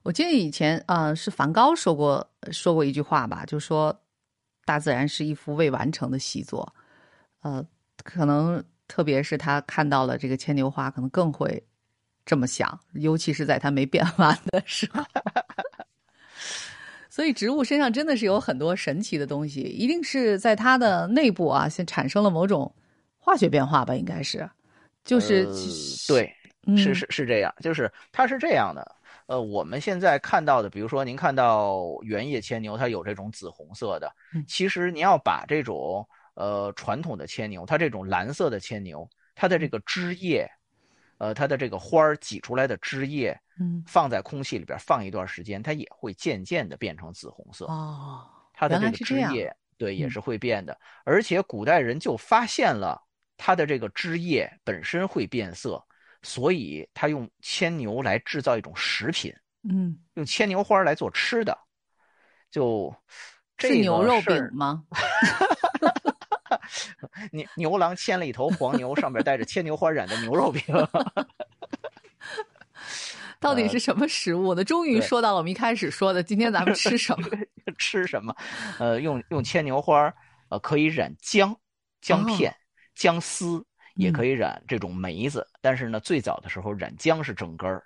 [0.03, 3.95] 我记得以前啊是梵高说过说过一句话吧，就说
[4.65, 6.75] 大自然是一幅未完成的习作，
[7.43, 7.63] 呃，
[8.03, 11.63] 可能特别是他看到了这个牵牛花，可能更会
[12.31, 15.03] 这么想，尤其是在它没变完的时候。
[17.09, 22.73] 所以植物身上真的是有很多神奇的东西，一定是在它的内部啊，先产生了某种
[23.19, 23.97] 化学变化吧？
[23.97, 24.49] 应该是，
[25.05, 25.45] 就是
[26.07, 26.33] 对，
[26.77, 28.95] 是是是这样，就是它是这样的。
[29.27, 34.09] 呃，我们现在看到的，比如说您看到原野牵牛，它有这种紫红色的，
[34.47, 40.49] 其实您要把这种呃传统的牵牛，它这种蓝色的牵牛，它的这个枝叶。
[41.21, 47.67] 呃，它的这个花儿挤出来的汁液，嗯，放在空气里边放一段时间，它也会渐渐的变成紫红色。
[47.67, 50.77] 哦，它的这个汁液，对，也是会变的。
[51.05, 52.99] 而且古代人就发现了
[53.37, 55.85] 它的这个汁液本身会变色，
[56.23, 59.31] 所以他用牵牛来制造一种食品，
[59.69, 61.55] 嗯，用牵牛花来做吃的，
[62.51, 62.95] 就
[63.59, 64.85] 这牛肉饼吗？
[67.33, 70.63] 牛牛郎牵了一头黄牛，上面带着牵牛花染的牛肉饼，
[73.41, 74.63] 到底是什么食物呢？
[74.63, 77.29] 终于说到了我们一开始说的，今天咱们吃什么？
[77.79, 78.35] 吃什么？
[78.79, 80.13] 呃，用用牵牛花，
[80.49, 81.57] 呃，可以染姜、
[82.01, 82.55] 姜片、
[82.95, 85.47] 姜丝，也可以染这种梅子。
[85.61, 87.83] 但是呢，最早的时候染姜是正根儿。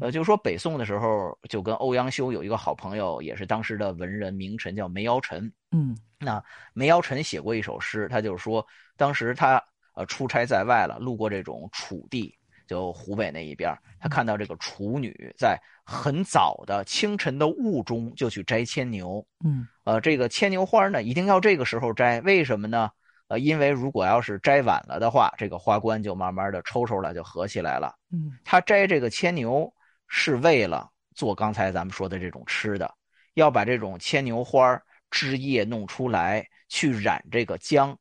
[0.00, 5.50] 呃，就是说北宋的时候，就跟欧阳修有一个好朋友，也是当时的文人名臣，叫梅尧臣。
[5.72, 6.42] 嗯，那
[6.74, 8.64] 梅尧臣写过一首诗，他就是说，
[8.96, 9.62] 当时他
[9.94, 12.34] 呃出差在外了，路过这种楚地，
[12.66, 19.26] 就湖北那一边，他看到这个楚女在很早的清晨的雾中就去摘牵牛。
[19.42, 22.90] 嗯，呃，这个牵牛花呢，一定要这个时候摘，为什么呢？
[23.28, 27.94] 呃，因为如果要是摘晚了的话，这个花冠就慢慢的抽抽了，就合起来了。
[28.12, 29.72] 嗯，他摘这个牵牛。
[30.08, 32.92] 是为了做刚才咱们说的这种吃的，
[33.34, 37.96] 要把这种牵牛花枝叶弄出来，去染这个姜，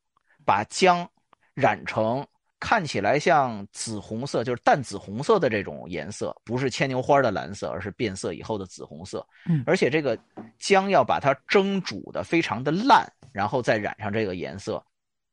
[0.45, 1.07] 把姜
[1.53, 2.25] 染成
[2.59, 9.25] 看起来像紫红色，就是淡紫红色的这种颜色，不是牵牛花的蓝色，而是变色以后的紫红色。
[9.45, 10.17] 嗯，而且这个
[10.57, 14.83] 姜要把它蒸煮的非常的烂，然后再染上这个颜色。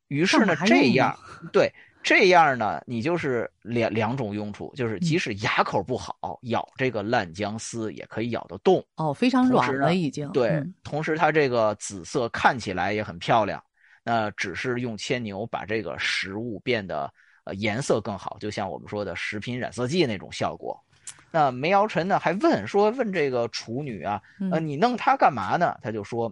[0.08, 1.16] 于是呢，这样
[1.52, 1.72] 对。
[2.04, 10.30] 这样呢，你就是两两种用处，就是即使牙口不好，咬这个烂姜丝也可以咬得动哦，非常软了已经。
[10.30, 13.60] 对，同时它这个紫色看起来也很漂亮。
[14.04, 17.10] 那只是用牵牛把这个食物变得
[17.44, 20.78] 呃颜色更好，就像我们说的食品染色剂那种效果。
[21.30, 24.20] 那梅尧臣呢还问说问这个处女啊，
[24.52, 25.74] 呃你弄它干嘛呢？
[25.80, 26.30] 他就说。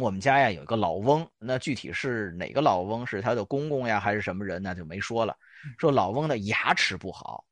[0.00, 3.06] 我们家呀有一个老翁，那具体是哪个老翁？
[3.06, 4.62] 是他的公公呀，还是什么人？
[4.62, 5.36] 那就没说了。
[5.78, 7.44] 说老翁的牙齿不好，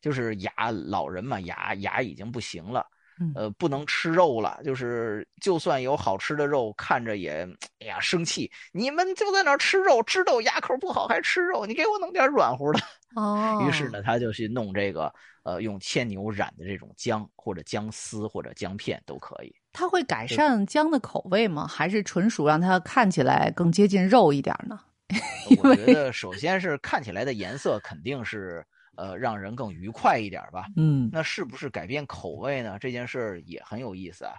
[0.00, 2.86] 就是牙老人嘛，牙牙已经不行了，
[3.34, 4.58] 呃，不能吃肉了。
[4.64, 7.46] 就是就算有好吃的肉，看着也
[7.80, 8.50] 哎呀生气。
[8.72, 12.80] 你们就在那吃肉，知道牙口不好还吃肉，你给我弄点软乎的。
[13.14, 13.62] 哦。
[13.68, 19.54] 于是呢，他就去弄这个，呃，用牵牛染的这种姜，或者姜丝，或者姜片都可以。
[19.74, 21.66] 它会改善姜的口味吗？
[21.66, 24.80] 还是纯属让它看起来更接近肉一点呢？
[25.62, 28.64] 我觉得首先是看起来的颜色肯定是
[28.96, 30.64] 呃让人更愉快一点吧。
[30.76, 32.78] 嗯，那是不是改变口味呢？
[32.78, 34.32] 这件事也很有意思啊。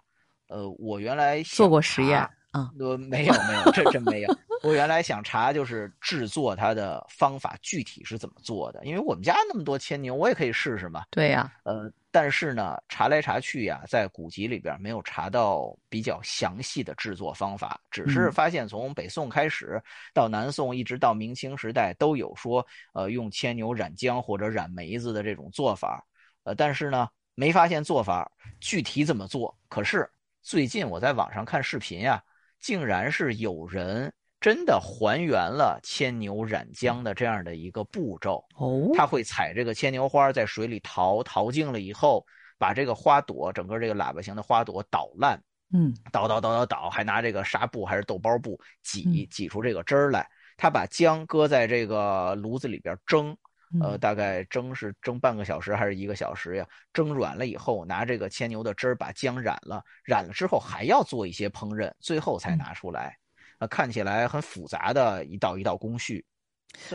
[0.47, 2.19] 呃，我原来做过实验
[2.51, 4.37] 啊，呃，没有没有，这真没有。
[4.63, 11.03] 我原来想查就是制作它的方法具体是怎么做的，因为我们家那么多牵牛，我也可以试试嘛。
[11.11, 11.91] 对呀，呃。
[12.15, 26.01] 但是呢，查来查去呀，在古籍里边没有查到比较详细的制作方法，只是发现从北宋开始到南宋，一直到明清时代都有说，呃，用牵牛染浆或者染梅子的这种做法，
[26.45, 29.53] 呃，但是呢，没发现做法具体怎么做。
[29.67, 30.09] 可是
[30.41, 32.23] 最近我在网上看视频呀，
[32.61, 34.13] 竟然是有人。
[34.45, 42.23] 真的还原了牵牛染浆的这样的一个步骤哦，他会采这个牵牛花在水里淘淘净了以后，
[42.59, 45.41] 把这个花朵整个这个喇叭形的花朵捣烂，
[45.73, 50.29] 嗯，捣捣捣捣捣，还拿这个纱布还是豆包布挤挤出这个汁儿来。
[50.57, 53.35] 他把姜搁在这个炉子里边蒸，
[53.81, 56.67] 呃，大概蒸是蒸半个小时还是一个小时呀？
[56.93, 63.17] 蒸软了以后，拿这个牵牛的汁儿把姜染了，染了之后还要做一些烹饪，最后才拿出来。
[63.59, 66.23] 呃看起来很复杂的一道一道工序。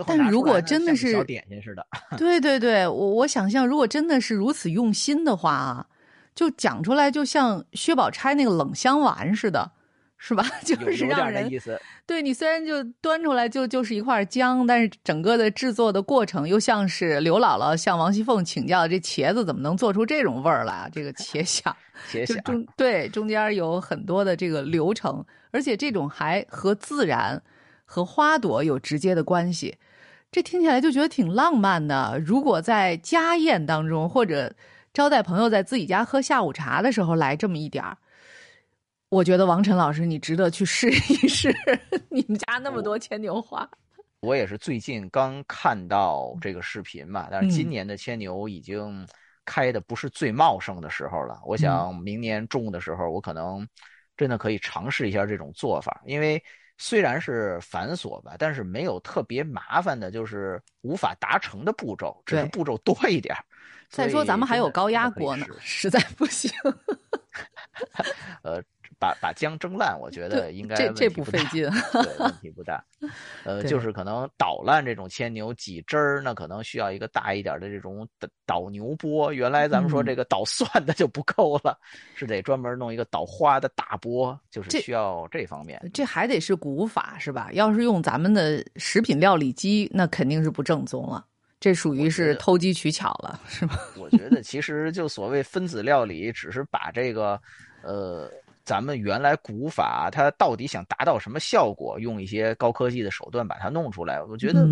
[0.06, 1.86] 但是如果真的是小点心似的，
[2.18, 5.86] 对对对，我我想象如果真的是如此用心的话啊，
[6.34, 9.70] 就讲出来就像薛宝钗那个冷香丸似的，
[10.18, 10.44] 是吧？
[10.66, 11.50] 就是让人
[12.06, 20.90] 对你虽然就端出来就就是一块姜，但是整个的制作的过程又像是刘姥姥向王熙凤请教这茄子怎么能做出这种味儿来？
[20.92, 21.74] 这个茄 想，
[22.10, 27.42] 茄想中对中间有很多的这个流程，而且这种还和自然。
[27.92, 29.76] 和花朵有直接的关系，
[30.30, 32.16] 这听起来就觉得挺浪漫的。
[32.24, 34.54] 如果在家宴当中，或者
[34.94, 37.98] 招待朋友在自己家喝下午茶的时候来这么一点儿，
[39.08, 41.52] 我觉得王晨老师你值得去试一试。
[42.10, 43.68] 你们家那么多牵牛花，
[44.20, 49.04] 我也是最近刚看到这个视频嘛，但是今年的牵牛已经
[49.44, 51.40] 开的不是最茂盛的时候了。
[51.44, 53.66] 我想明年种的时候，我可能
[54.20, 56.42] 真的可以尝试一下这种做法，因为。
[56.82, 63.36] 虽然是繁琐吧，但是没有特别麻烦的，就是无法达成的步骤，只是步骤多一点。
[63.90, 66.50] 再说咱们还有高压锅呢，实在不行。
[68.42, 68.62] 呃。
[69.00, 72.84] 把把姜蒸烂，我觉得应该这这不费劲， 对，问题不大。
[73.44, 79.32] 呃，就是可能捣烂这种牵牛挤汁儿，那可能需要一个大一点的这种捣捣牛钵。
[79.32, 81.78] 原来咱们说这个捣蒜的就不够了，
[82.14, 85.80] 是得专门弄一个捣花的大钵，就是需要这方面。
[85.94, 87.48] 这还得是古法是吧？
[87.54, 91.24] 要是用咱们的食品料理机，那肯定是不正宗了。
[91.58, 93.78] 这属于是偷机取巧了，是吧？
[93.96, 97.40] 我觉得其实就所谓分子料理，只是把这个
[97.82, 98.30] 呃。
[98.64, 101.98] 咱们原来古法，它到底想达到什么效果？
[101.98, 104.66] 用一些高科技的手段把它弄出来，我觉得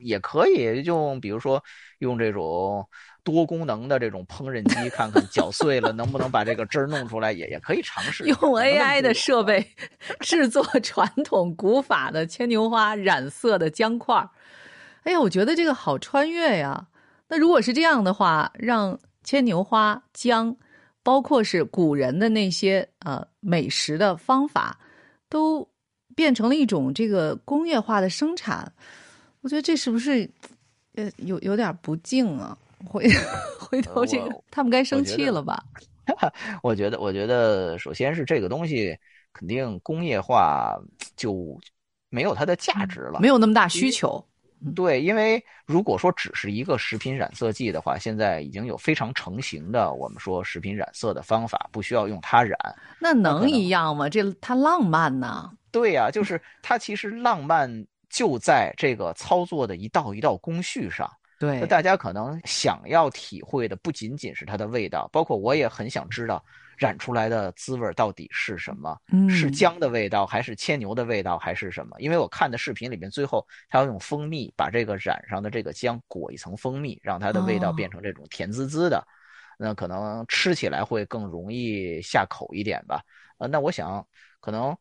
[0.00, 0.82] 也可以。
[0.84, 1.62] 用比如说
[1.98, 2.84] 用这种
[3.22, 8.24] 多功能的这种烹饪机，看看搅碎了能不能把这个汁儿弄出来，也也可以尝试。
[8.24, 9.64] 用 AI 的设备
[10.20, 14.28] 制作传统古法的牵牛花染色的姜块儿
[15.04, 16.86] 哎呀，我觉得这个好穿越呀！
[17.28, 20.56] 那如果是这样的话，让牵牛花姜。
[21.04, 24.76] 包括是古人的那些呃美食的方法，
[25.28, 25.68] 都
[26.16, 28.72] 变成了一种这个工业化的生产，
[29.42, 30.28] 我觉得这是不是
[30.94, 32.58] 呃有有点不敬啊？
[32.86, 33.08] 回
[33.60, 35.62] 回头这个他们该生气了吧？
[36.62, 38.96] 我觉得，我觉得首先是这个东西
[39.32, 40.78] 肯定工业化
[41.16, 41.58] 就
[42.10, 44.24] 没有它的价值了，没有那么大需求。
[44.72, 52.56] 对，因为如果说只是一个食品染色剂的话，现在已经有非常成型的我们说食品染色的方法，不需要用它染。
[52.98, 54.08] 那能一样吗？
[54.08, 55.50] 这它浪漫呢？
[55.70, 61.10] 对呀，就是它其实浪漫就在这个操作的一道一道工序上。
[61.38, 66.44] 对，那大家可能想要体会的不仅仅是它的味道，包括我也很想知道。
[66.76, 68.98] 染出来的滋味到底是什么？
[69.30, 71.96] 是姜的味道，还是牵牛的味道，还是什么？
[72.00, 79.06] 因为我看的视频里面，最后他要用蜂蜜把这个染上的这个姜裹一层蜂蜜，让它的味道变成这种甜滋滋的，
[79.56, 83.00] 那可能吃起来会更容易下口一点吧。
[83.38, 84.04] 呃，那我想
[84.40, 84.76] 可能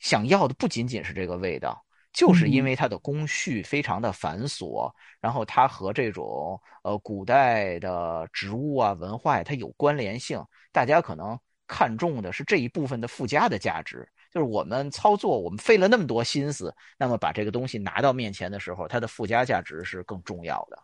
[0.00, 1.82] 想要的不仅仅是这个味道。
[2.18, 10.44] 就是因为它的工序非常的繁琐，然后它和这种呃古代的植物啊文化它有关联性。
[10.72, 11.38] 大家可能
[11.68, 20.78] 看重的是这一部分的附加的价值，就是我们操作，我们费了那么多心思，那么把这个东西拿到面前的时候，它的附加价值是更重要的。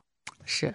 [0.44, 0.72] 是，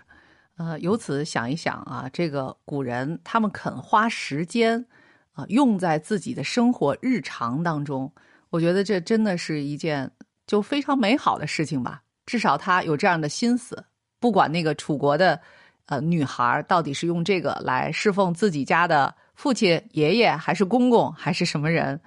[0.58, 4.86] 呃，由此想一想啊，这个古人他们肯花时间
[5.32, 8.12] 啊用在自己的生活日常当中，
[8.50, 10.12] 我觉得这真的是一件。
[10.50, 13.86] 就非常美好的事情吧，至少他有这样的心思。
[14.20, 15.40] 不管那个楚国的，
[15.86, 22.02] 呃，女孩到底是用这个来侍奉自己家的父亲、爷爷，还是公公，还是什么人，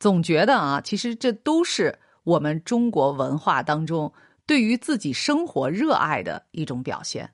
[0.00, 4.10] 总觉得啊，其实这都是我们中国文化当中
[4.46, 7.28] 对于自己生活热爱的一种表现。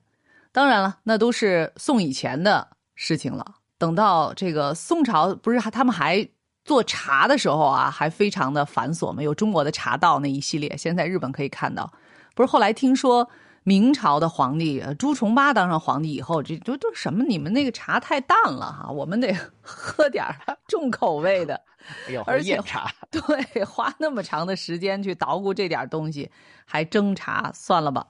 [0.51, 3.55] 当然了，那都是宋以前的事情了。
[3.77, 6.27] 等到这个宋朝，不是他们还。
[6.69, 10.77] 做茶的时候啊，还非常的繁琐嘛，有中国的茶道那一系列。
[10.77, 11.91] 现在日本可以看到，
[12.35, 13.27] 不是后来听说
[13.63, 17.23] 明朝的皇帝朱重八当上皇帝以后，这都都什么？
[17.23, 20.23] 你们那个茶太淡了哈，我们得 喝点
[20.67, 21.59] 重口味的，
[22.27, 26.29] 而且茶 对花那么长的时间去捣鼓这点东西，
[26.65, 28.05] 还蒸茶，算了吧。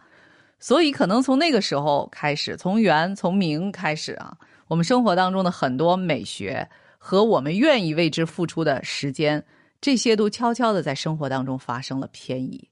[0.60, 4.36] 所以可能从那个时候开始，从元从明开始啊，
[4.68, 6.70] 我们生活当中的很多美学。
[7.00, 9.44] 和我们愿意为之付出的时间，
[9.82, 12.70] 这些都悄悄的在生活当中发生了偏移。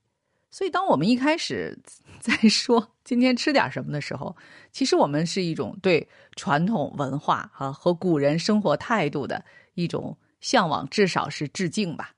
[0.51, 1.77] 所以，当我们一开始
[2.19, 4.35] 在说今天吃点什么的时候，
[4.71, 9.43] 其实我们是一种对传统文化啊和古人生活态度的
[9.75, 12.11] 一种向往，至少是致敬吧。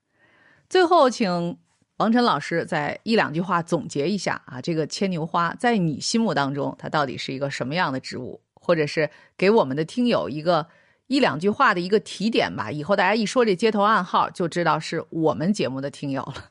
[0.67, 1.57] 最后，请
[1.97, 8.41] 王晨老师在一两句话总结一下啊，这个牵牛花在你心目当中，它到底是一个什么样的植物？
[8.53, 10.65] 或者是给我们的听友一个
[11.09, 12.71] 一两句话的一个提点吧。
[12.71, 16.45] 以后大家一说这街头暗号，就知道是我们节目的听友了。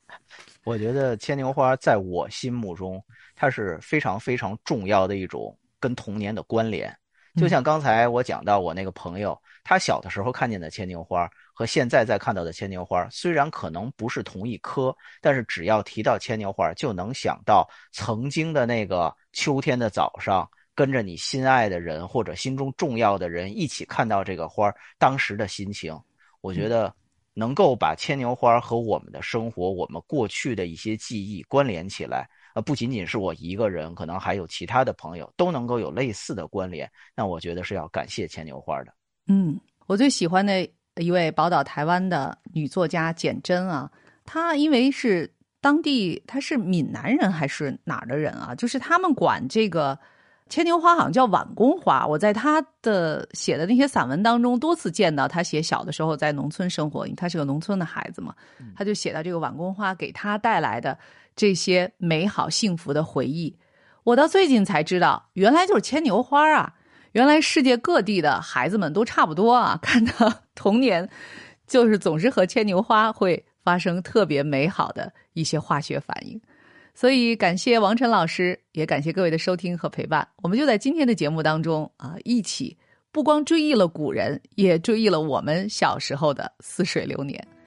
[0.64, 3.02] 我觉得牵牛花在我心目中，
[3.36, 6.94] 它是非常非常重要的一种跟童年的关联。
[7.36, 20.48] 就像刚才我讲到我那个朋友，他小的时候看见的牵牛花和现在在看到的牵牛花，虽然可能不是同一棵，但是只要提到牵牛花，就能想到曾经的那个秋天的早上，
[20.80, 25.94] 跟着你心爱的人或者心中重要的人一起看到这个花当时的心情。
[26.40, 26.90] 我觉得
[27.34, 32.26] 能够把牵牛花和我们的生活、我们过去的一些记忆关联起来。
[32.54, 36.90] 呃，不仅仅是我一个人，可能还有其他的朋友都能够有类似的关联。
[37.14, 38.94] 那我觉得是要感谢牵牛花的。
[39.26, 40.66] 嗯，我最喜欢的
[40.96, 43.92] 一位宝岛台湾的女作家简真啊，
[44.24, 48.54] 她因为是当地，她是闽南人还是哪儿的人啊？
[48.54, 49.98] 就是他们管这个
[50.50, 52.06] 牵牛花好像叫晚宫花。
[52.06, 58.34] 我在他的写的那些散文当中多次见到他写小的时候在农村生活，因为她是个农村的孩子嘛，
[58.76, 60.98] 他就写到这个晚宫花给他带来的。
[61.36, 63.56] 这些美好幸福的回忆，
[64.04, 66.74] 我到最近才知道，原来就是牵牛花啊！
[67.12, 71.08] 原来世界各地的孩子们都差不多啊， 看到童年，
[71.66, 76.38] 就是总是和牵牛花会发生特别美好的一些化学反应。
[76.94, 80.26] 所以，感谢王晨老师，也感谢各位的收听和陪伴。
[80.42, 82.76] 我们就在今天的节目当中啊，一起
[83.10, 87.46] 不光追忆了古人，也追忆了我们小时候的似水流年。